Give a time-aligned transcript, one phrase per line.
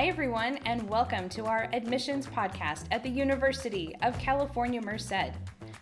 [0.00, 5.34] Hi, everyone, and welcome to our admissions podcast at the University of California, Merced.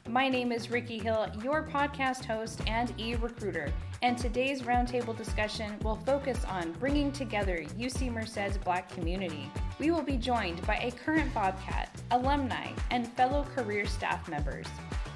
[0.08, 5.78] My name is Ricky Hill, your podcast host and e recruiter, and today's roundtable discussion
[5.84, 9.48] will focus on bringing together UC Merced's Black community.
[9.78, 14.66] We will be joined by a current Bobcat, alumni, and fellow career staff members.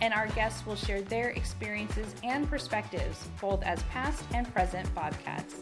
[0.00, 5.56] And our guests will share their experiences and perspectives, both as past and present Bobcats.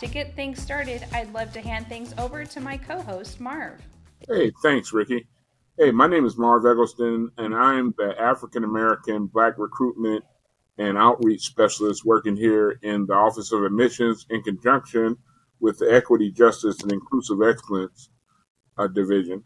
[0.00, 3.82] To get things started, I'd love to hand things over to my co host, Marv.
[4.28, 5.26] Hey, thanks, Ricky.
[5.76, 10.24] Hey, my name is Marv Eggleston, and I'm the African American Black Recruitment
[10.78, 15.16] and Outreach Specialist working here in the Office of Admissions in conjunction
[15.58, 18.10] with the Equity, Justice, and Inclusive Excellence
[18.76, 19.42] uh, Division.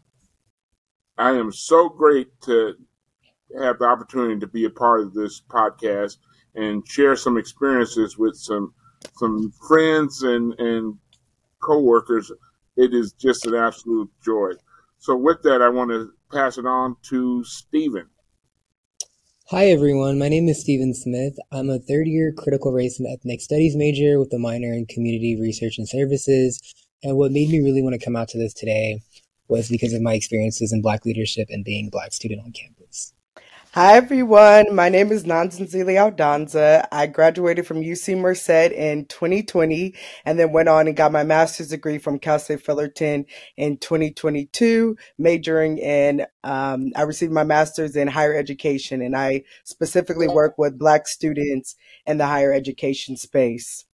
[1.17, 2.75] I am so great to
[3.59, 6.17] have the opportunity to be a part of this podcast
[6.53, 8.75] and share some experiences with some
[9.15, 10.97] some friends and and
[11.61, 12.31] coworkers,
[12.75, 14.51] it is just an absolute joy.
[14.97, 18.07] So with that, I want to pass it on to Stephen.
[19.49, 21.37] Hi everyone, my name is Stephen Smith.
[21.51, 25.37] I'm a third year critical race and ethnic studies major with a minor in community
[25.39, 26.59] research and services.
[27.03, 29.01] And what made me really want to come out to this today
[29.49, 33.13] was because of my experiences in Black leadership and being a Black student on campus.
[33.75, 36.87] Hi everyone, my name is Nanzanzili Aldanza.
[36.91, 41.69] I graduated from UC Merced in 2020 and then went on and got my master's
[41.69, 43.25] degree from Cal State Fullerton
[43.57, 50.27] in 2022, majoring in, um, I received my master's in higher education and I specifically
[50.27, 53.85] work with Black students in the higher education space.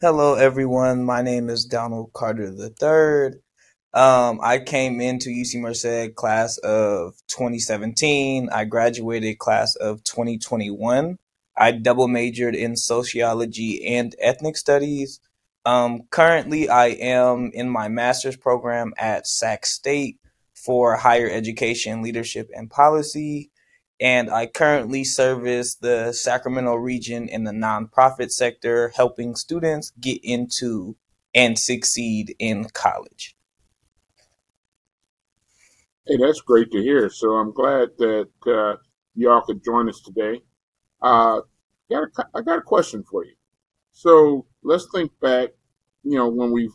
[0.00, 3.40] Hello everyone, my name is Donald Carter III.
[3.94, 8.48] Um, I came into UC Merced class of 2017.
[8.52, 11.16] I graduated class of 2021.
[11.56, 15.20] I double majored in sociology and ethnic studies.
[15.64, 20.18] Um, currently, I am in my master's program at Sac State
[20.54, 23.52] for higher education, leadership, and policy.
[24.00, 30.96] And I currently service the Sacramento region in the nonprofit sector, helping students get into
[31.32, 33.33] and succeed in college.
[36.06, 37.08] Hey, that's great to hear.
[37.08, 38.76] So I'm glad that uh,
[39.14, 40.42] y'all could join us today.
[41.00, 41.40] Uh,
[41.88, 43.34] got a, I got a question for you.
[43.92, 45.50] So let's think back,
[46.02, 46.70] you know, when we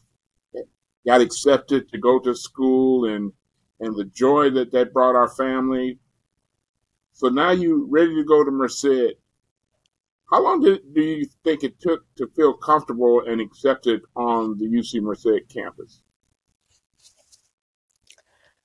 [1.06, 3.32] got accepted to go to school and
[3.80, 6.00] and the joy that that brought our family.
[7.14, 9.14] So now you ready to go to Merced.
[10.32, 14.66] How long did, do you think it took to feel comfortable and accepted on the
[14.66, 16.02] UC Merced campus?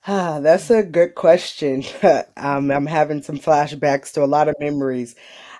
[0.07, 1.83] Ah, that's a good question.
[2.37, 5.15] um, I'm having some flashbacks to a lot of memories.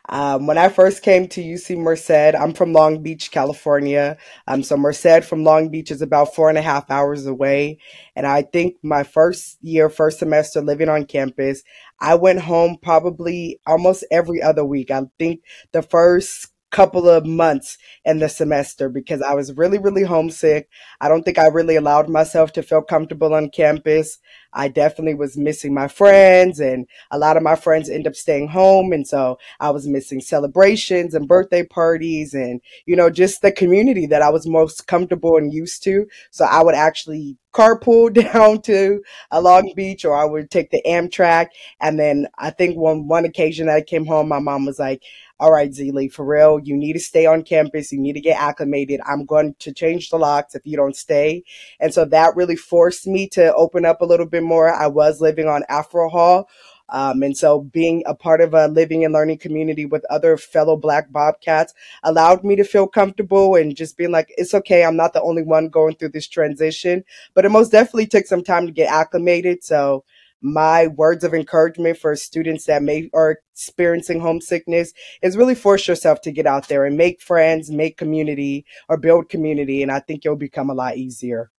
[0.08, 4.18] Um, when I first came to UC Merced, I'm from Long Beach, California.
[4.48, 7.80] Um, so Merced from Long Beach is about four and a half hours away.
[8.16, 11.64] And I think my first year, first semester living on campus,
[12.00, 14.92] I went home probably almost every other week.
[14.92, 15.42] I think
[15.72, 20.68] the first couple of months in the semester because I was really, really homesick.
[21.00, 24.19] I don't think I really allowed myself to feel comfortable on campus.
[24.52, 28.50] I definitely was missing my friends and a lot of my friends end up staying
[28.50, 28.91] home.
[28.91, 34.06] And so I was missing celebrations and birthday parties and, you know, just the community
[34.08, 36.06] that I was most comfortable and used to.
[36.31, 40.84] So I would actually carpool down to a Long Beach or I would take the
[40.85, 41.47] Amtrak.
[41.80, 45.02] And then I think one, one occasion that I came home, my mom was like,
[45.40, 47.91] all right, Zelee, for real, you need to stay on campus.
[47.91, 49.01] You need to get acclimated.
[49.06, 51.44] I'm going to change the locks if you don't stay.
[51.79, 54.73] And so that really forced me to open up a little bit more.
[54.73, 56.50] I was living on Afro Hall.
[56.90, 60.78] Um, and so being a part of a living and learning community with other fellow
[60.78, 61.73] black bobcats
[62.03, 64.85] allowed me to feel comfortable and just being like, it's okay.
[64.85, 67.03] I'm not the only one going through this transition,
[67.34, 69.63] but it most definitely took some time to get acclimated.
[69.63, 70.03] So
[70.41, 76.22] my words of encouragement for students that may are experiencing homesickness is really force yourself
[76.22, 79.81] to get out there and make friends, make community or build community.
[79.81, 81.51] And I think it'll become a lot easier.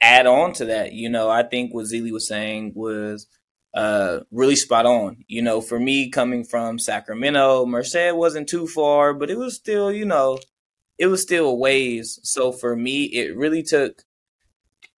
[0.00, 3.26] Add on to that, you know, I think what Zelee was saying was
[3.74, 5.24] uh, really spot on.
[5.28, 9.92] You know, for me coming from Sacramento, Merced wasn't too far, but it was still,
[9.92, 10.38] you know,
[10.98, 12.18] it was still a ways.
[12.22, 14.02] So for me, it really took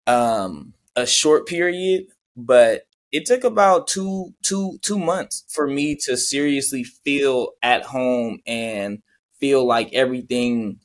[0.06, 2.85] um, a short period, but
[3.16, 9.00] it took about two two two months for me to seriously feel at home and
[9.40, 10.80] feel like everything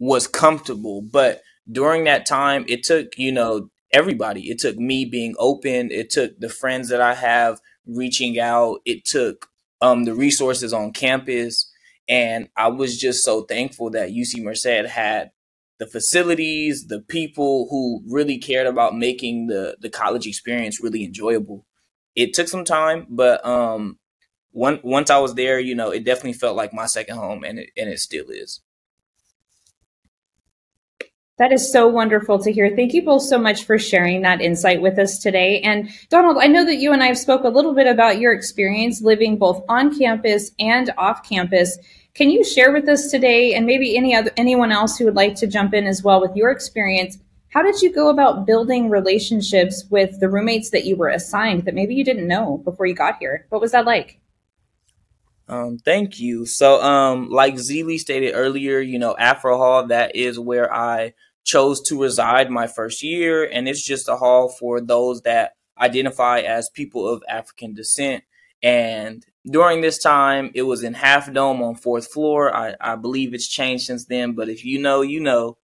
[0.00, 1.02] was comfortable.
[1.02, 4.50] But during that time it took you know everybody.
[4.50, 5.90] It took me being open.
[5.92, 8.80] It took the friends that i have reaching out.
[8.86, 9.48] It took
[9.82, 11.70] um the resources on campus.
[12.08, 15.32] And i was just so thankful that uc merced had
[15.84, 21.66] the facilities, the people who really cared about making the the college experience really enjoyable.
[22.14, 23.98] It took some time, but um,
[24.52, 27.58] one, once I was there, you know, it definitely felt like my second home, and
[27.58, 28.62] it and it still is.
[31.36, 32.74] That is so wonderful to hear.
[32.74, 35.60] Thank you both so much for sharing that insight with us today.
[35.60, 38.32] And Donald, I know that you and I have spoke a little bit about your
[38.32, 41.76] experience living both on campus and off campus.
[42.14, 45.34] Can you share with us today, and maybe any other anyone else who would like
[45.36, 47.18] to jump in as well with your experience?
[47.48, 51.74] How did you go about building relationships with the roommates that you were assigned that
[51.74, 53.46] maybe you didn't know before you got here?
[53.48, 54.20] What was that like?
[55.48, 56.46] Um, thank you.
[56.46, 61.14] So, um, like Zelie stated earlier, you know, Afro Hall, that is where I
[61.44, 63.44] chose to reside my first year.
[63.44, 68.24] And it's just a hall for those that identify as people of African descent.
[68.62, 72.54] And during this time, it was in Half Dome on fourth floor.
[72.54, 75.58] I, I believe it's changed since then, but if you know, you know.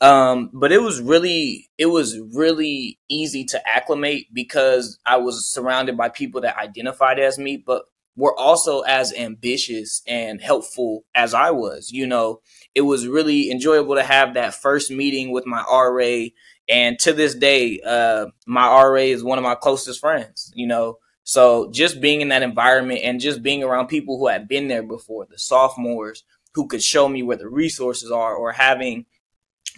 [0.00, 5.96] Um, but it was really, it was really easy to acclimate because I was surrounded
[5.96, 7.82] by people that identified as me, but
[8.18, 11.90] were also as ambitious and helpful as I was.
[11.90, 12.40] You know,
[12.74, 16.28] it was really enjoyable to have that first meeting with my RA.
[16.68, 20.98] And to this day, uh, my RA is one of my closest friends, you know.
[21.28, 24.82] So just being in that environment and just being around people who had been there
[24.82, 29.04] before, the sophomores who could show me where the resources are, or having,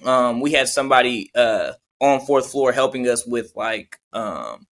[0.04, 4.68] um, we had somebody uh, on fourth floor helping us with like um,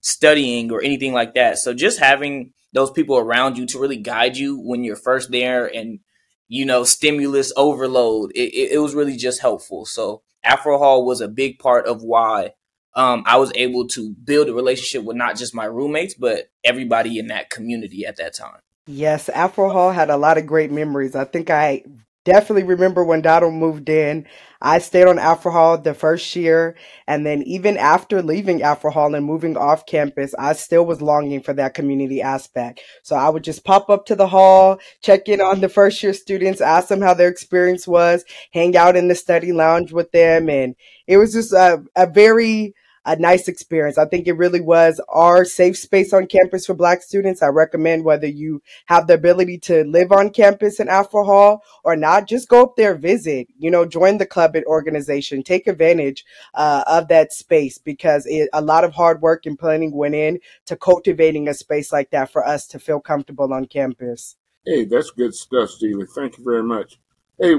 [0.00, 1.58] studying or anything like that.
[1.58, 5.66] So just having those people around you to really guide you when you're first there
[5.66, 5.98] and
[6.46, 11.22] you know stimulus overload it, it, it was really just helpful so afro hall was
[11.22, 12.50] a big part of why
[12.94, 17.18] um, i was able to build a relationship with not just my roommates but everybody
[17.18, 21.14] in that community at that time Yes, Afro Hall had a lot of great memories.
[21.14, 21.84] I think I
[22.24, 24.26] definitely remember when Donald moved in.
[24.60, 29.14] I stayed on Afro Hall the first year, and then even after leaving Afro Hall
[29.14, 32.80] and moving off campus, I still was longing for that community aspect.
[33.04, 36.12] So I would just pop up to the hall, check in on the first year
[36.12, 40.48] students, ask them how their experience was, hang out in the study lounge with them,
[40.48, 40.74] and
[41.06, 42.74] it was just a, a very
[43.04, 43.98] a nice experience.
[43.98, 47.42] I think it really was our safe space on campus for Black students.
[47.42, 51.96] I recommend whether you have the ability to live on campus in Afro Hall or
[51.96, 56.24] not, just go up there, visit, you know, join the club and organization, take advantage
[56.54, 60.38] uh, of that space because it, a lot of hard work and planning went in
[60.66, 64.36] to cultivating a space like that for us to feel comfortable on campus.
[64.64, 66.06] Hey, that's good stuff, Steven.
[66.06, 67.00] Thank you very much.
[67.40, 67.56] Hey,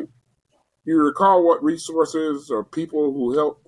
[0.85, 3.62] you recall what resources or people who helped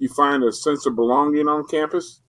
[0.00, 2.20] you find a sense of belonging on campus?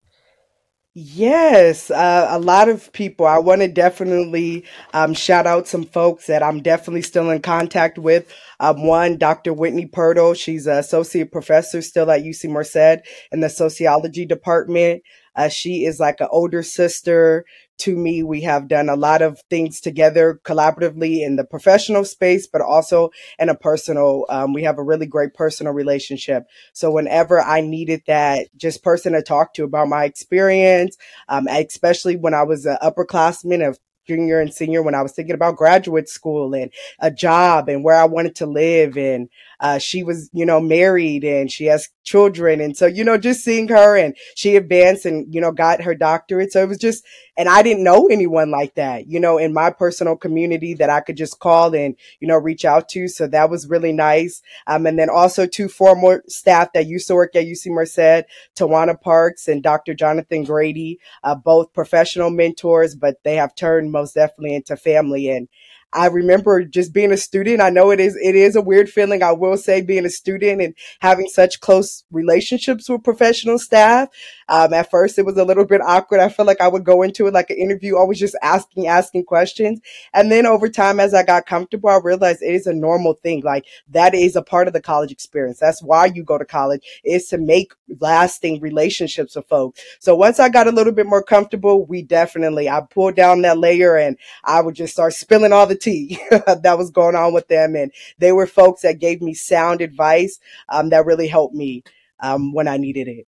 [0.93, 3.25] Yes, uh, a lot of people.
[3.25, 7.97] I want to definitely um, shout out some folks that I'm definitely still in contact
[7.97, 8.29] with.
[8.59, 9.53] Um, one, Dr.
[9.53, 10.35] Whitney Pirtle.
[10.35, 15.01] She's an associate professor still at UC Merced in the sociology department.
[15.33, 17.45] Uh, she is like an older sister
[17.81, 18.23] to me.
[18.23, 23.09] We have done a lot of things together collaboratively in the professional space, but also
[23.39, 24.25] in a personal.
[24.29, 26.43] Um, we have a really great personal relationship.
[26.73, 30.97] So whenever I needed that just person to talk to about my experience,
[31.29, 35.35] um, especially when I was an upperclassman of junior and senior when I was thinking
[35.35, 38.97] about graduate school and a job and where I wanted to live.
[38.97, 39.29] And
[39.61, 42.59] uh, she was, you know, married and she has children.
[42.59, 45.93] And so, you know, just seeing her and she advanced and, you know, got her
[45.93, 46.51] doctorate.
[46.51, 47.05] So it was just,
[47.37, 50.99] and I didn't know anyone like that, you know, in my personal community that I
[50.99, 53.07] could just call and, you know, reach out to.
[53.07, 54.41] So that was really nice.
[54.65, 58.25] Um, and then also two former staff that used to work at UC Merced,
[58.57, 59.93] Tawana Parks and Dr.
[59.93, 65.29] Jonathan Grady, uh, both professional mentors, but they have turned most definitely into family.
[65.29, 65.47] And
[65.93, 67.61] I remember just being a student.
[67.61, 69.23] I know it is it is a weird feeling.
[69.23, 74.09] I will say being a student and having such close relationships with professional staff.
[74.47, 76.19] Um, at first, it was a little bit awkward.
[76.19, 79.25] I felt like I would go into it like an interview, always just asking, asking
[79.25, 79.79] questions.
[80.13, 83.41] And then over time, as I got comfortable, I realized it is a normal thing.
[83.43, 85.59] Like that is a part of the college experience.
[85.59, 89.81] That's why you go to college is to make lasting relationships with folks.
[89.99, 93.57] So once I got a little bit more comfortable, we definitely I pulled down that
[93.57, 97.47] layer and I would just start spilling all the tea that was going on with
[97.47, 97.75] them.
[97.75, 101.83] And they were folks that gave me sound advice um, that really helped me
[102.21, 103.27] um, when I needed it.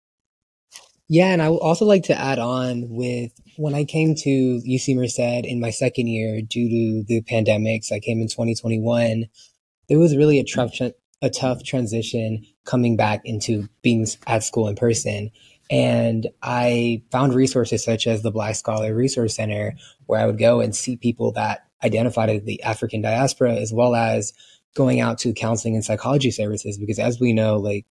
[1.11, 4.95] Yeah, and I would also like to add on with when I came to UC
[4.95, 9.25] Merced in my second year due to the pandemics, I came in 2021.
[9.89, 10.79] There was really a tough,
[11.21, 15.31] a tough transition coming back into being at school in person.
[15.71, 19.75] And I found resources such as the Black Scholar Resource Center,
[20.05, 23.95] where I would go and see people that identified as the African diaspora, as well
[23.95, 24.33] as
[24.75, 27.85] going out to counseling and psychology services because as we know, like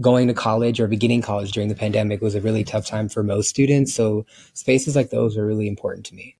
[0.00, 3.22] going to college or beginning college during the pandemic was a really tough time for
[3.22, 3.94] most students.
[3.94, 6.36] So spaces like those are really important to me.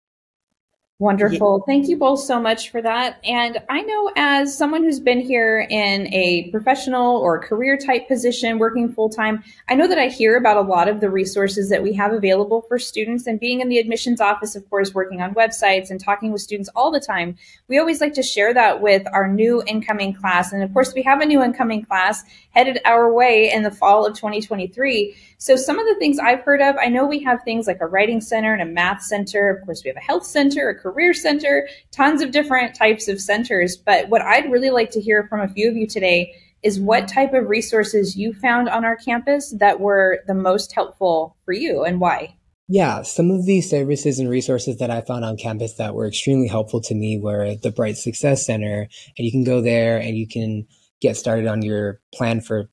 [1.02, 1.64] Wonderful.
[1.66, 3.18] Thank you both so much for that.
[3.24, 8.60] And I know as someone who's been here in a professional or career type position
[8.60, 11.82] working full time, I know that I hear about a lot of the resources that
[11.82, 15.34] we have available for students and being in the admissions office, of course, working on
[15.34, 17.36] websites and talking with students all the time.
[17.66, 20.52] We always like to share that with our new incoming class.
[20.52, 24.06] And of course, we have a new incoming class headed our way in the fall
[24.06, 25.16] of 2023.
[25.42, 27.86] So some of the things I've heard of, I know we have things like a
[27.86, 29.50] writing center and a math center.
[29.50, 33.20] Of course, we have a health center, a career center, tons of different types of
[33.20, 33.76] centers.
[33.76, 36.32] But what I'd really like to hear from a few of you today
[36.62, 41.36] is what type of resources you found on our campus that were the most helpful
[41.44, 42.36] for you and why.
[42.68, 46.46] Yeah, some of these services and resources that I found on campus that were extremely
[46.46, 48.86] helpful to me were the Bright Success Center.
[49.18, 50.68] And you can go there and you can
[51.00, 52.70] get started on your plan for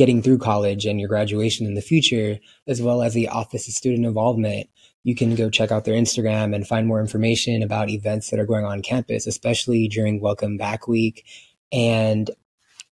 [0.00, 3.74] getting through college and your graduation in the future, as well as the Office of
[3.74, 4.66] Student Involvement,
[5.02, 8.46] you can go check out their Instagram and find more information about events that are
[8.46, 11.26] going on campus, especially during Welcome Back Week.
[11.70, 12.30] And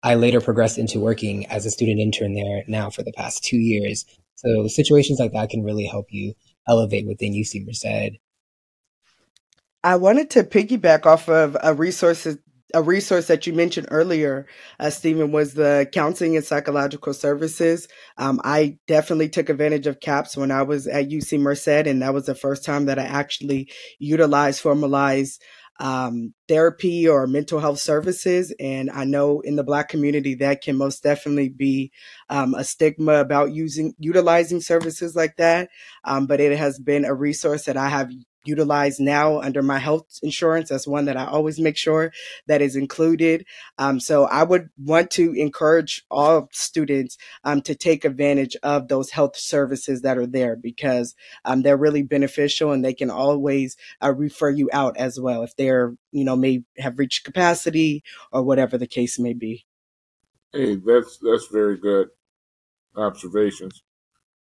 [0.04, 3.58] I later progressed into working as a student intern there now for the past two
[3.58, 4.06] years.
[4.36, 6.34] So situations like that can really help you
[6.68, 8.16] elevate within UC Merced.
[9.82, 12.28] I wanted to piggyback off of a resource
[12.74, 14.46] a resource that you mentioned earlier,
[14.80, 17.88] uh, Stephen, was the counseling and psychological services.
[18.16, 22.14] Um, I definitely took advantage of CAPS when I was at UC Merced, and that
[22.14, 25.42] was the first time that I actually utilized formalized
[25.80, 28.54] um, therapy or mental health services.
[28.60, 31.90] And I know in the Black community that can most definitely be
[32.28, 35.70] um, a stigma about using utilizing services like that.
[36.04, 38.12] Um, but it has been a resource that I have
[38.44, 40.68] utilize now under my health insurance.
[40.68, 42.12] That's one that I always make sure
[42.46, 43.46] that is included.
[43.78, 49.10] Um, so I would want to encourage all students um, to take advantage of those
[49.10, 54.12] health services that are there because um, they're really beneficial and they can always uh,
[54.12, 58.76] refer you out as well if they're, you know, may have reached capacity or whatever
[58.78, 59.64] the case may be.
[60.52, 62.08] Hey, that's that's very good
[62.94, 63.82] observations.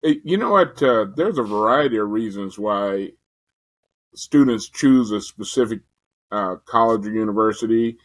[0.02, 0.82] Hey, you know what?
[0.82, 3.10] Uh, there's a variety of reasons why
[4.14, 5.80] students choose a specific
[6.30, 7.98] uh, college or university.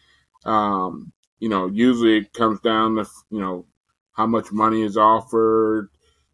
[0.45, 3.65] Um, you know, usually it comes down to you know
[4.13, 5.89] how much money is offered.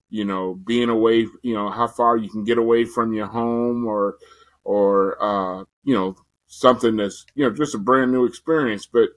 [0.09, 1.27] You know, being away.
[1.41, 4.17] You know, how far you can get away from your home, or
[4.63, 6.15] or uh, you know
[6.47, 8.85] something that's you know just a brand new experience.
[8.85, 9.09] But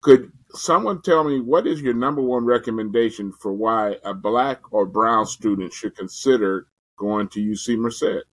[0.00, 4.86] could someone tell me what is your number one recommendation for why a black or
[4.86, 8.24] brown student should consider going to UC Merced?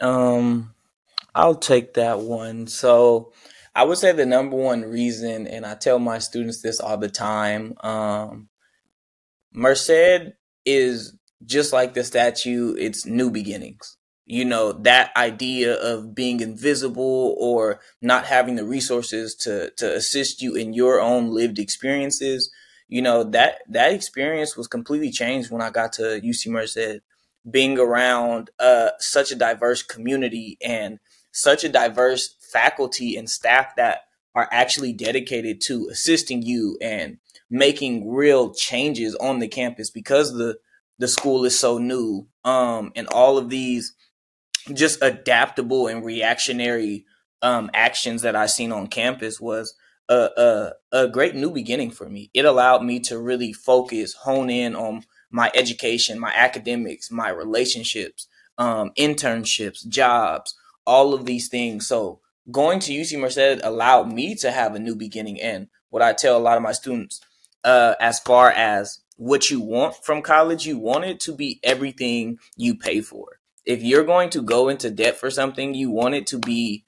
[0.00, 0.74] Um,
[1.34, 2.66] I'll take that one.
[2.66, 3.32] So
[3.74, 7.08] I would say the number one reason, and I tell my students this all the
[7.08, 8.48] time, um,
[9.52, 10.32] Merced
[10.64, 13.96] is just like the statue, it's new beginnings.
[14.26, 20.40] You know, that idea of being invisible or not having the resources to to assist
[20.40, 22.50] you in your own lived experiences,
[22.88, 27.02] you know, that that experience was completely changed when I got to UC Merced
[27.48, 30.98] being around uh, such a diverse community and
[31.32, 34.02] such a diverse faculty and staff that
[34.34, 37.18] are actually dedicated to assisting you and
[37.50, 40.56] making real changes on the campus because the
[40.98, 43.94] the school is so new um, and all of these
[44.72, 47.04] just adaptable and reactionary
[47.42, 49.74] um, actions that I've seen on campus was
[50.08, 52.30] a, a, a great new beginning for me.
[52.32, 58.28] It allowed me to really focus, hone in on my education, my academics, my relationships,
[58.56, 60.54] um, internships, jobs,
[60.86, 61.88] all of these things.
[61.88, 62.20] So
[62.52, 65.40] going to UC Merced allowed me to have a new beginning.
[65.40, 67.20] And what I tell a lot of my students,
[67.64, 72.38] uh, as far as what you want from college, you want it to be everything
[72.56, 73.40] you pay for.
[73.64, 76.84] If you're going to go into debt for something, you want it to be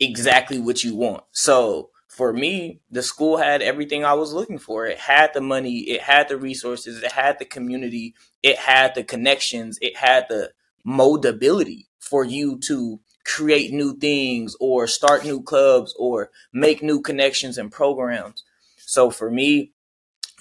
[0.00, 1.24] exactly what you want.
[1.32, 4.84] So for me, the school had everything I was looking for.
[4.84, 9.02] It had the money, it had the resources, it had the community, it had the
[9.02, 10.50] connections, it had the
[10.86, 17.56] moldability for you to create new things or start new clubs or make new connections
[17.56, 18.44] and programs.
[18.76, 19.72] So for me,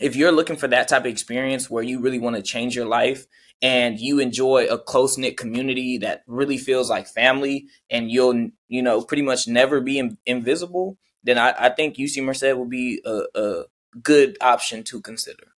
[0.01, 2.85] if you're looking for that type of experience where you really want to change your
[2.85, 3.27] life
[3.61, 8.81] and you enjoy a close knit community that really feels like family and you'll, you
[8.81, 13.01] know, pretty much never be in- invisible, then I, I think UC Merced will be
[13.05, 13.63] a, a
[14.01, 15.53] good option to consider.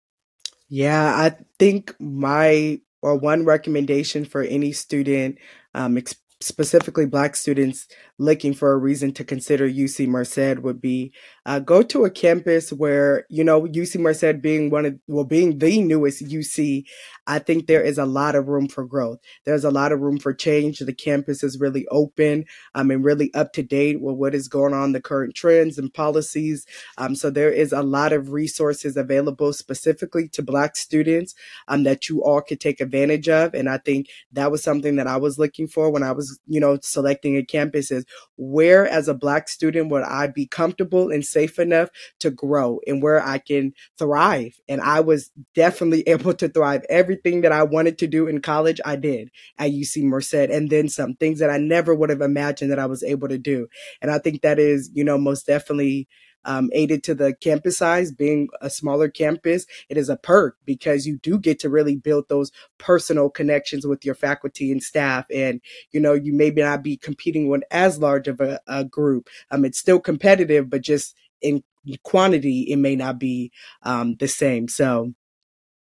[0.68, 5.38] Yeah, I think my or one recommendation for any student,
[5.74, 5.98] um,
[6.40, 7.88] specifically black students
[8.18, 11.12] looking for a reason to consider UC Merced would be
[11.44, 15.58] uh, go to a campus where you know UC Merced being one of well being
[15.58, 16.84] the newest UC,
[17.26, 19.18] I think there is a lot of room for growth.
[19.44, 20.78] There's a lot of room for change.
[20.78, 22.44] The campus is really open
[22.74, 25.92] um, and really up to date with what is going on, the current trends and
[25.92, 26.66] policies.
[26.98, 31.34] Um, so there is a lot of resources available specifically to Black students
[31.68, 33.54] um, that you all could take advantage of.
[33.54, 36.60] And I think that was something that I was looking for when I was, you
[36.60, 38.04] know, selecting a campus is
[38.36, 41.88] where as a Black student would I be comfortable and safe enough
[42.20, 44.58] to grow and where I can thrive.
[44.68, 46.82] And I was definitely able to thrive.
[46.88, 50.88] Everything that I wanted to do in college, I did at UC Merced and then
[50.88, 53.68] some things that I never would have imagined that I was able to do.
[54.00, 56.08] And I think that is, you know, most definitely
[56.44, 61.06] um, aided to the campus size being a smaller campus it is a perk because
[61.06, 65.60] you do get to really build those personal connections with your faculty and staff and
[65.92, 69.64] you know you may not be competing with as large of a, a group um,
[69.64, 71.62] it's still competitive but just in
[72.04, 74.68] quantity, it may not be um, the same.
[74.68, 75.12] So,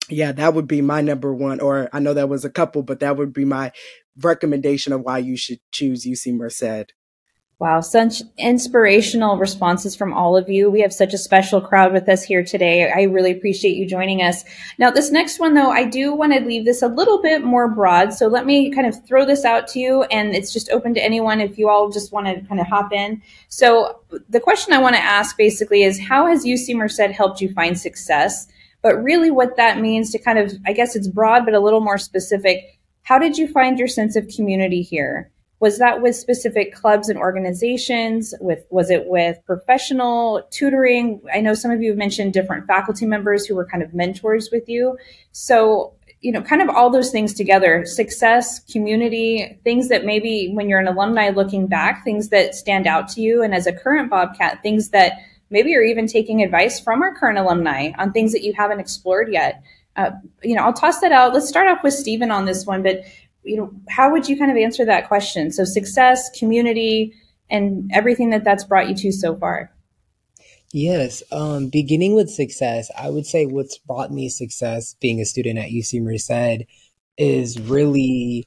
[0.09, 1.59] yeah, that would be my number one.
[1.59, 3.71] Or I know that was a couple, but that would be my
[4.21, 6.93] recommendation of why you should choose UC Merced.
[7.61, 10.71] Wow, such inspirational responses from all of you.
[10.71, 12.91] We have such a special crowd with us here today.
[12.91, 14.43] I really appreciate you joining us.
[14.79, 17.67] Now, this next one, though, I do want to leave this a little bit more
[17.67, 18.13] broad.
[18.13, 21.05] So let me kind of throw this out to you, and it's just open to
[21.05, 23.21] anyone if you all just want to kind of hop in.
[23.47, 27.53] So, the question I want to ask basically is How has UC Merced helped you
[27.53, 28.47] find success?
[28.81, 31.81] But really, what that means to kind of, I guess it's broad, but a little
[31.81, 32.79] more specific.
[33.03, 35.30] How did you find your sense of community here?
[35.61, 38.33] Was that with specific clubs and organizations?
[38.41, 41.21] With was it with professional tutoring?
[41.31, 44.49] I know some of you have mentioned different faculty members who were kind of mentors
[44.51, 44.97] with you.
[45.31, 50.69] So you know kind of all those things together success community things that maybe when
[50.69, 53.43] you're an alumni looking back things that stand out to you.
[53.43, 55.13] And as a current bobcat things that
[55.51, 59.31] maybe you're even taking advice from our current alumni on things that you haven't explored
[59.31, 59.63] yet.
[59.95, 61.33] Uh, you know i'll toss that out.
[61.33, 63.03] Let's start off with stephen on this one but
[63.43, 65.51] you know, how would you kind of answer that question?
[65.51, 67.13] So success, community,
[67.49, 69.71] and everything that that's brought you to so far.
[70.73, 75.59] Yes, um, beginning with success, I would say what's brought me success being a student
[75.59, 76.65] at UC Merced
[77.17, 78.45] is really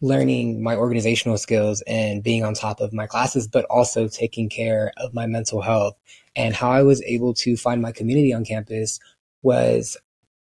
[0.00, 4.92] learning my organizational skills and being on top of my classes, but also taking care
[4.98, 5.96] of my mental health.
[6.36, 9.00] And how I was able to find my community on campus
[9.42, 9.96] was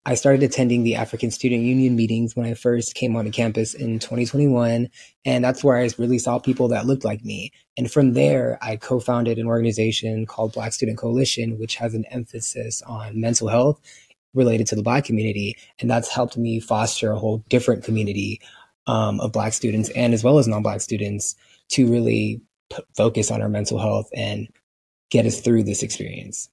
[0.09, 3.99] I started attending the African Student Union meetings when I first came onto campus in
[3.99, 4.89] 2021.
[5.27, 7.53] And that's where I really saw people that looked like me.
[7.77, 12.07] And from there, I co founded an organization called Black Student Coalition, which has an
[12.07, 13.83] emphasis on mental health
[14.33, 15.59] related to the Black community.
[15.79, 18.41] And that's helped me foster a whole different community
[18.87, 21.37] um, of Black students and as well as non Black students
[21.73, 22.41] to really
[22.71, 24.49] p- focus on our mental health and
[25.11, 26.49] get us through this experience.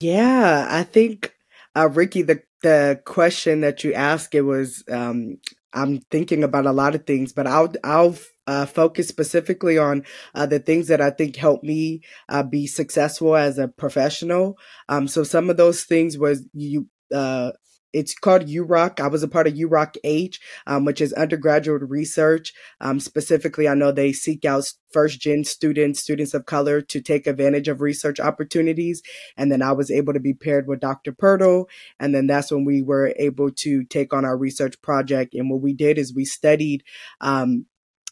[0.00, 1.32] Yeah, I think
[1.76, 5.38] uh, Ricky, the the question that you asked, it was um,
[5.72, 8.16] I'm thinking about a lot of things, but I'll I'll
[8.46, 13.36] uh, focus specifically on uh, the things that I think help me uh, be successful
[13.36, 14.56] as a professional.
[14.88, 17.52] Um, so some of those things was you uh,
[17.92, 19.00] it's called UROC.
[19.00, 22.52] I was a part of UROC H, um, which is undergraduate research.
[22.80, 27.26] Um, specifically, I know they seek out first gen students, students of color to take
[27.26, 29.02] advantage of research opportunities.
[29.36, 31.12] And then I was able to be paired with Dr.
[31.12, 31.66] Pirtle.
[31.98, 35.34] And then that's when we were able to take on our research project.
[35.34, 36.84] And what we did is we studied,
[37.20, 37.66] um,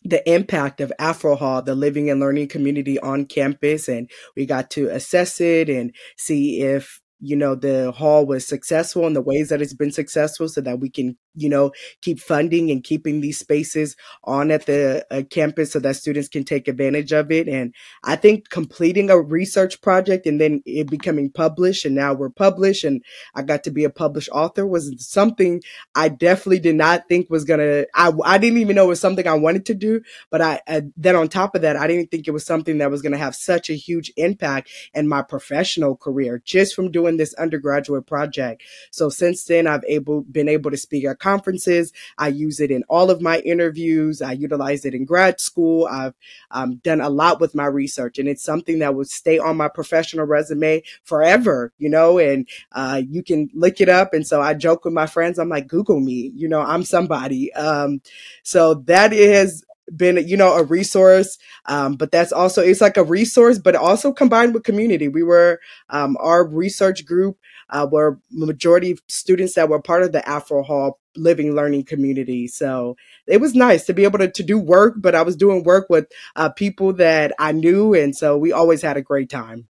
[0.04, 4.70] the impact of Afro Hall, the living and learning community on campus, and we got
[4.70, 9.48] to assess it and see if you know the hall was successful in the ways
[9.48, 11.70] that it's been successful so that we can you know
[12.03, 16.44] keep funding and keeping these spaces on at the uh, campus so that students can
[16.44, 21.31] take advantage of it and i think completing a research project and then it becoming
[21.31, 23.03] published and now we're published and
[23.35, 25.62] i got to be a published author was something
[25.94, 29.27] i definitely did not think was gonna i, I didn't even know it was something
[29.27, 32.27] i wanted to do but I, I then on top of that i didn't think
[32.27, 36.42] it was something that was gonna have such a huge impact in my professional career
[36.44, 38.62] just from doing this undergraduate project.
[38.90, 41.92] So since then, I've able been able to speak at conferences.
[42.18, 44.22] I use it in all of my interviews.
[44.22, 45.86] I utilize it in grad school.
[45.90, 46.14] I've
[46.52, 49.68] um, done a lot with my research, and it's something that would stay on my
[49.68, 51.72] professional resume forever.
[51.78, 54.14] You know, and uh, you can look it up.
[54.14, 55.38] And so I joke with my friends.
[55.38, 56.32] I'm like, Google me.
[56.34, 57.52] You know, I'm somebody.
[57.54, 58.00] Um,
[58.42, 59.64] so that is
[59.96, 64.12] been you know a resource um, but that's also it's like a resource but also
[64.12, 65.60] combined with community we were
[65.90, 67.38] um, our research group
[67.70, 72.46] uh, were majority of students that were part of the Afro Hall living learning community.
[72.46, 75.62] So it was nice to be able to, to do work, but I was doing
[75.62, 77.94] work with uh, people that I knew.
[77.94, 79.68] And so we always had a great time.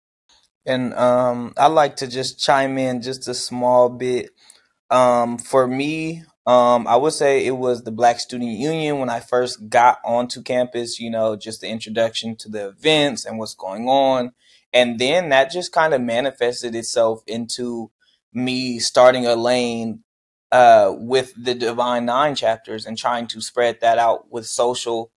[0.67, 4.31] And um, I like to just chime in just a small bit.
[4.91, 9.21] Um, for me, um, I would say it was the Black Student Union when I
[9.21, 13.89] first got onto campus, you know, just the introduction to the events and what's going
[13.89, 14.33] on.
[14.73, 17.91] And then that just kind of manifested itself into
[18.33, 20.04] me starting a lane
[20.55, 25.11] uh, with the Divine Nine chapters and trying to spread that out with social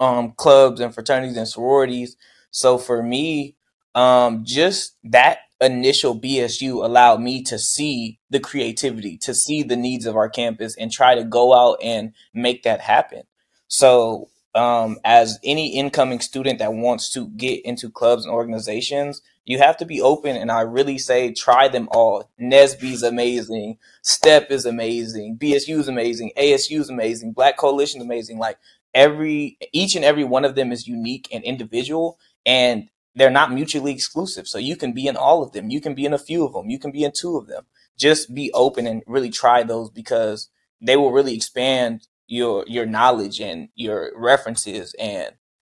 [0.00, 2.16] um, clubs and fraternities and sororities.
[2.50, 3.54] So for me,
[3.94, 10.06] um, just that initial BSU allowed me to see the creativity, to see the needs
[10.06, 13.24] of our campus and try to go out and make that happen.
[13.68, 19.58] So, um, as any incoming student that wants to get into clubs and organizations, you
[19.58, 20.36] have to be open.
[20.36, 22.30] And I really say try them all.
[22.40, 23.78] NSBE's amazing.
[24.02, 25.38] STEP is amazing.
[25.38, 26.32] BSU is amazing.
[26.38, 27.32] ASU is amazing.
[27.32, 28.38] Black Coalition is amazing.
[28.38, 28.58] Like
[28.94, 32.18] every, each and every one of them is unique and individual.
[32.46, 34.48] And they're not mutually exclusive.
[34.48, 35.70] So you can be in all of them.
[35.70, 36.70] You can be in a few of them.
[36.70, 37.66] You can be in two of them.
[37.98, 40.48] Just be open and really try those because
[40.80, 45.32] they will really expand your your knowledge and your references and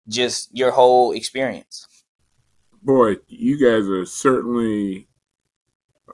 [0.09, 1.87] just your whole experience.
[2.85, 5.09] Boy, you guys are certainly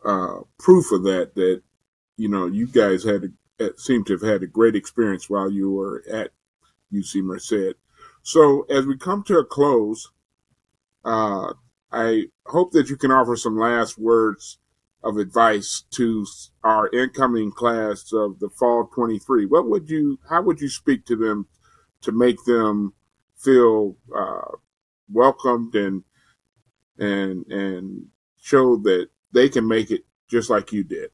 [0.04, 1.34] uh, proof of that.
[1.34, 1.62] That
[2.16, 5.72] you know, you guys had a, seem to have had a great experience while you
[5.72, 6.30] were at
[6.92, 7.74] UC Merced.
[8.22, 10.12] So, as we come to a close,
[11.04, 11.54] uh,
[11.90, 14.58] I hope that you can offer some last words
[15.02, 16.24] of advice to
[16.62, 19.46] our incoming class of the fall 23.
[19.46, 21.46] What would you, how would you speak to them
[22.02, 22.92] to make them
[23.36, 24.56] feel uh,
[25.10, 26.04] welcomed and
[27.00, 28.06] and and
[28.40, 31.10] show that they can make it just like you did?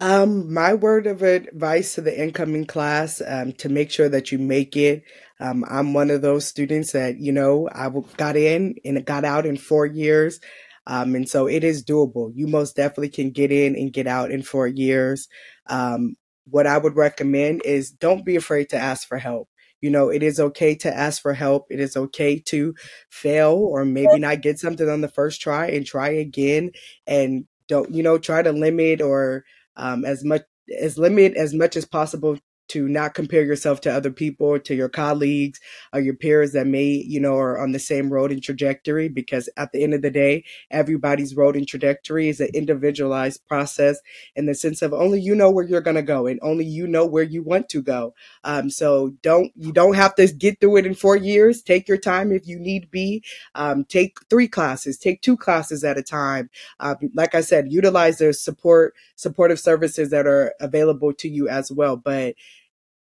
[0.00, 4.38] Um, my word of advice to the incoming class um, to make sure that you
[4.38, 5.04] make it.
[5.38, 9.46] Um, I'm one of those students that you know I got in and got out
[9.46, 10.40] in four years,
[10.88, 12.32] um, and so it is doable.
[12.34, 15.28] You most definitely can get in and get out in four years.
[15.68, 19.48] Um, what I would recommend is don't be afraid to ask for help.
[19.82, 21.66] You know, it is okay to ask for help.
[21.70, 22.74] It is okay to
[23.10, 26.70] fail or maybe not get something on the first try and try again.
[27.06, 29.44] And don't, you know, try to limit or
[29.76, 30.42] um, as much
[30.80, 34.88] as limit as much as possible to not compare yourself to other people, to your
[34.88, 35.60] colleagues
[35.92, 39.08] or your peers that may, you know, are on the same road and trajectory.
[39.08, 44.00] Because at the end of the day, everybody's road and trajectory is an individualized process
[44.36, 46.86] in the sense of only you know where you're going to go and only you
[46.86, 48.14] know where you want to go.
[48.44, 51.62] Um, so don't you don't have to get through it in four years.
[51.62, 53.22] Take your time if you need be.
[53.54, 56.50] Um, take three classes, take two classes at a time.
[56.80, 61.70] Um, like I said, utilize the support supportive services that are available to you as
[61.70, 61.96] well.
[61.96, 62.34] But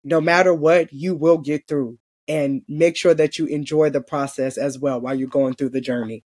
[0.08, 4.58] no matter what, you will get through and make sure that you enjoy the process
[4.58, 6.24] as well while you're going through the journey.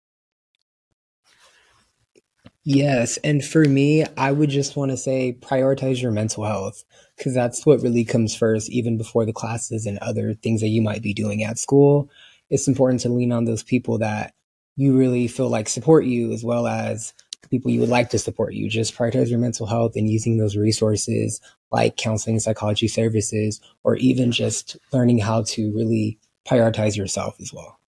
[2.65, 3.17] Yes.
[3.19, 6.85] And for me, I would just want to say prioritize your mental health
[7.17, 10.81] because that's what really comes first, even before the classes and other things that you
[10.81, 12.09] might be doing at school.
[12.51, 14.35] It's important to lean on those people that
[14.77, 17.15] you really feel like support you as well as
[17.51, 18.69] people you would like to support you.
[18.69, 21.41] Just prioritize your mental health and using those resources
[21.73, 27.79] like counseling psychology services, or even just learning how to really prioritize yourself as well.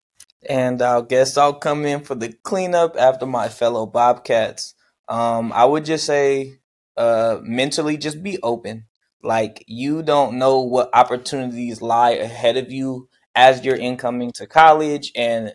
[0.48, 4.74] And I guess I'll come in for the cleanup after my fellow Bobcats.
[5.08, 6.58] Um, I would just say,
[6.96, 8.86] uh, mentally, just be open.
[9.22, 15.12] Like you don't know what opportunities lie ahead of you as you're incoming to college,
[15.16, 15.54] and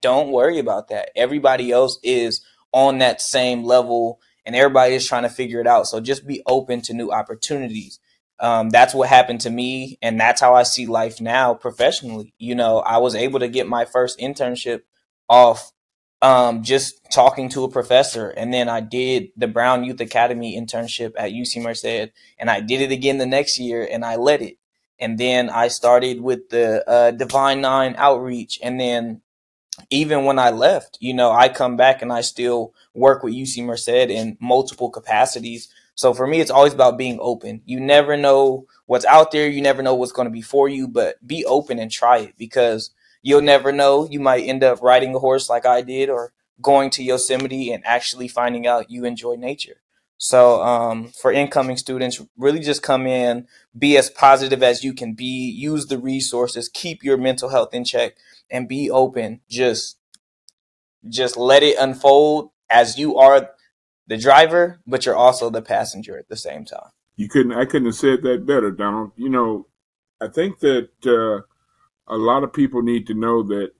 [0.00, 1.10] don't worry about that.
[1.16, 5.86] Everybody else is on that same level and everybody is trying to figure it out.
[5.86, 8.00] So just be open to new opportunities.
[8.40, 12.32] Um, that's what happened to me, and that's how I see life now professionally.
[12.38, 14.84] You know, I was able to get my first internship
[15.28, 15.70] off
[16.22, 21.12] um, just talking to a professor, and then I did the Brown Youth Academy internship
[21.18, 24.56] at UC Merced, and I did it again the next year, and I led it.
[24.98, 29.20] And then I started with the uh, Divine Nine outreach, and then
[29.90, 33.64] even when I left, you know, I come back and I still work with UC
[33.64, 35.68] Merced in multiple capacities.
[35.94, 37.62] So for me, it's always about being open.
[37.64, 39.48] You never know what's out there.
[39.48, 42.34] You never know what's going to be for you, but be open and try it
[42.38, 42.90] because
[43.22, 44.08] you'll never know.
[44.08, 47.84] You might end up riding a horse like I did or going to Yosemite and
[47.86, 49.80] actually finding out you enjoy nature.
[50.18, 53.46] So um, for incoming students, really just come in,
[53.78, 57.84] be as positive as you can be, use the resources, keep your mental health in
[57.84, 58.16] check,
[58.50, 59.40] and be open.
[59.48, 59.96] Just
[61.08, 63.50] just let it unfold as you are
[64.08, 66.90] the driver, but you're also the passenger at the same time.
[67.16, 67.52] You couldn't.
[67.52, 69.12] I couldn't have said that better, Donald.
[69.16, 69.66] You know,
[70.20, 71.42] I think that uh,
[72.12, 73.70] a lot of people need to know that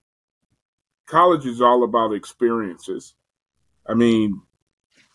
[1.05, 3.13] college is all about experiences.
[3.85, 4.41] I mean,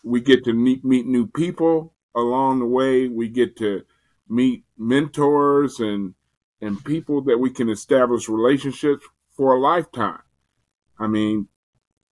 [0.05, 3.07] we get to meet, meet new people along the way.
[3.07, 3.83] We get to
[4.29, 6.13] meet mentors and
[6.61, 10.21] and people that we can establish relationships for a lifetime.
[10.97, 11.49] I mean,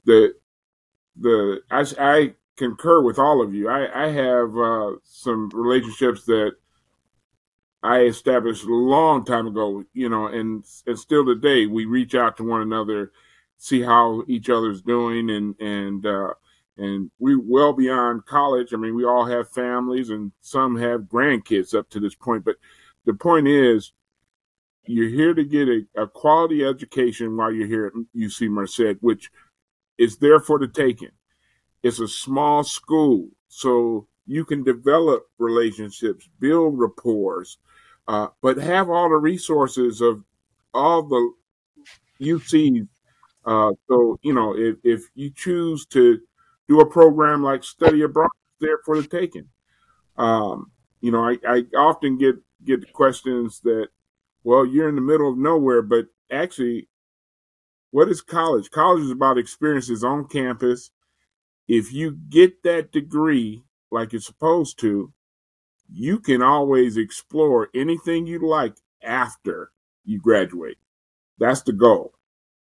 [0.06, 0.36] the
[1.20, 3.70] the I, I concur with all of you.
[3.70, 6.54] I, I have uh, some relationships that
[7.82, 12.38] I established a long time ago, you know, and and still today we reach out
[12.38, 13.12] to one another,
[13.58, 16.34] see how each other's doing, and and uh,
[16.80, 18.74] and we well beyond college.
[18.74, 22.46] I mean, we all have families, and some have grandkids up to this point.
[22.46, 22.56] But
[23.06, 23.92] the point is,
[24.86, 29.30] you're here to get a, a quality education while you're here at UC Merced, which
[29.98, 31.12] is there for the taking.
[31.84, 37.46] It's a small school, so you can develop relationships, build rapport,
[38.08, 40.24] uh, but have all the resources of
[40.74, 41.34] all the
[42.22, 42.88] UCs.
[43.46, 46.20] Uh, so you know, if, if you choose to
[46.70, 48.30] do a program like study abroad,
[48.62, 49.50] there for the taking.
[50.18, 53.88] Um, you know, I, I often get get questions that,
[54.46, 56.90] well, you're in the middle of nowhere, but actually,
[57.92, 58.72] what is college?
[58.72, 60.92] College is about experiences on campus
[61.70, 65.14] if you get that degree like you're supposed to,
[65.94, 69.72] you can always explore anything you like after
[70.04, 70.78] you graduate.
[71.38, 72.16] That's the goal.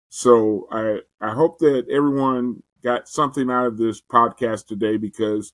[0.10, 5.54] So I I hope that everyone got something out of this podcast today because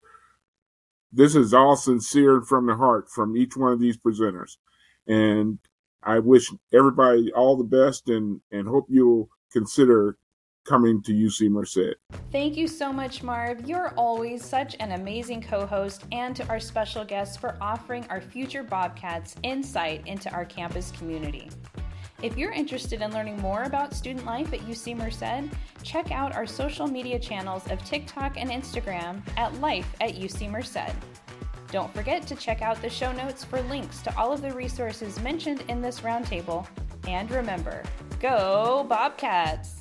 [1.11, 4.57] this is all sincere from the heart from each one of these presenters.
[5.07, 5.59] And
[6.03, 10.17] I wish everybody all the best and, and hope you'll consider
[10.67, 11.95] coming to UC Merced.
[12.31, 13.67] Thank you so much, Marv.
[13.67, 18.19] You're always such an amazing co host, and to our special guests for offering our
[18.19, 21.49] future Bobcats insight into our campus community.
[22.23, 25.53] If you're interested in learning more about student life at UC Merced,
[25.83, 30.95] check out our social media channels of TikTok and Instagram at Life at UC Merced.
[31.71, 35.19] Don't forget to check out the show notes for links to all of the resources
[35.21, 36.65] mentioned in this roundtable.
[37.07, 37.83] And remember,
[38.19, 39.76] go Bobcats!